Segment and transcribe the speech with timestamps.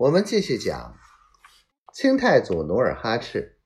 [0.00, 0.96] 我们继续讲
[1.92, 3.60] 清太祖努尔哈赤，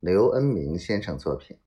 [0.00, 1.60] 刘恩明先生作品。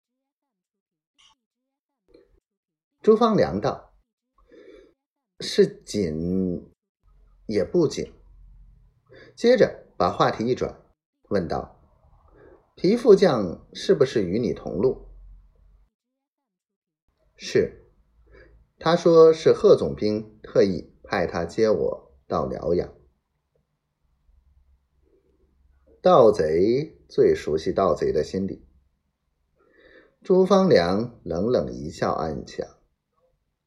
[3.01, 3.93] 朱方良道
[5.39, 6.73] ：“是紧
[7.45, 8.13] 也不紧。”
[9.33, 10.83] 接着把话题一转，
[11.29, 11.79] 问道
[12.75, 15.07] ：“皮副将是不是与你同路
[17.37, 17.89] ？”“是。”
[18.77, 22.93] 他说：“是贺总兵特意派他接我到辽阳。”
[25.99, 28.63] 盗贼最熟悉盗贼的心理。
[30.23, 32.67] 朱方良冷冷一笑，暗想：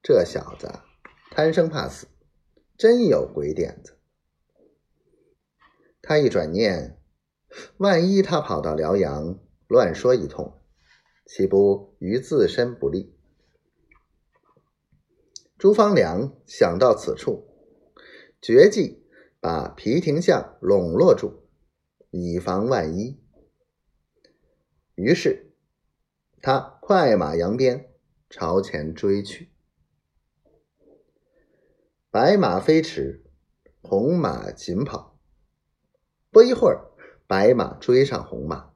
[0.01, 0.69] 这小子
[1.30, 2.06] 贪生怕死，
[2.79, 3.97] 真有鬼点子。
[6.01, 7.01] 他一转念，
[7.79, 10.61] 万一他跑到辽阳乱说一通，
[11.27, 13.12] 岂不于自身不利？
[15.59, 17.45] 朱方良想到此处，
[18.41, 19.05] 决计
[19.41, 21.50] 把皮廷相笼络住。
[22.10, 23.20] 以防万一，
[24.97, 25.53] 于是
[26.42, 27.89] 他快马扬鞭
[28.28, 29.52] 朝前追去。
[32.11, 33.22] 白马飞驰，
[33.80, 35.17] 红马紧跑。
[36.33, 36.91] 不一会儿，
[37.28, 38.72] 白马追上红马。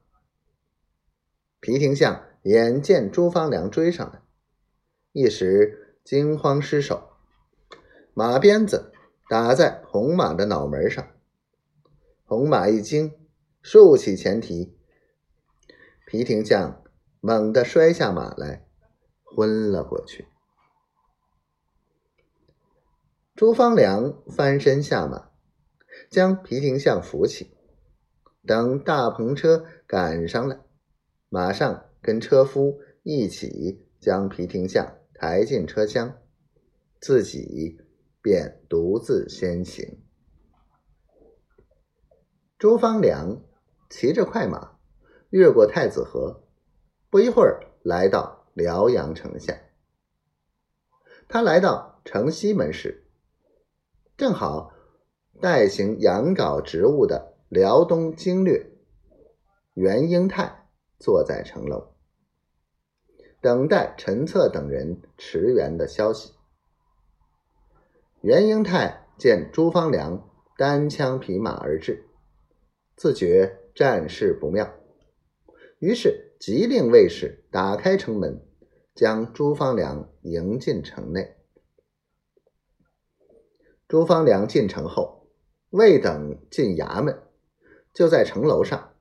[1.59, 4.21] 皮廷相眼见朱方良追上来，
[5.11, 7.17] 一时惊慌失手，
[8.13, 8.93] 马鞭子
[9.27, 11.05] 打在红马的脑门上，
[12.23, 13.11] 红马一惊。
[13.67, 14.77] 竖起前蹄，
[16.05, 16.83] 皮廷相
[17.19, 18.63] 猛地摔下马来，
[19.23, 20.27] 昏了过去。
[23.33, 25.31] 朱方良翻身下马，
[26.11, 27.57] 将皮廷相扶起。
[28.45, 30.59] 等大篷车赶上来，
[31.29, 36.19] 马上跟车夫一起将皮廷相抬进车厢，
[37.01, 37.79] 自己
[38.21, 40.03] 便独自先行。
[42.59, 43.41] 朱方良。
[43.89, 44.77] 骑着快马，
[45.29, 46.43] 越过太子河，
[47.09, 49.57] 不一会儿来到辽阳城下。
[51.27, 53.05] 他来到城西门时，
[54.17, 54.71] 正好
[55.41, 58.71] 代行养稿职务的辽东经略
[59.73, 60.67] 袁英泰
[60.99, 61.93] 坐在城楼，
[63.41, 66.33] 等待陈策等人驰援的消息。
[68.21, 72.07] 袁英泰见朱方良单枪匹马而至，
[72.95, 73.61] 自觉。
[73.75, 74.73] 战事不妙，
[75.79, 78.41] 于是急令卫士打开城门，
[78.95, 81.35] 将朱方良迎进城内。
[83.85, 85.29] 朱方良进城后，
[85.71, 87.21] 未等进衙门，
[87.93, 88.93] 就在城楼上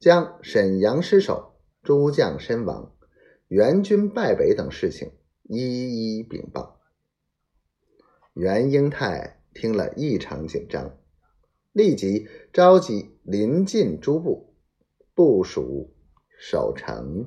[0.00, 1.54] 将沈阳失守、
[1.84, 2.92] 诸将身亡、
[3.46, 5.12] 援军败北等事情
[5.44, 6.80] 一一禀报。
[8.34, 10.98] 袁英泰听了异常紧张。
[11.72, 14.54] 立即召集临近诸部
[15.14, 15.92] 部署
[16.40, 17.26] 守城。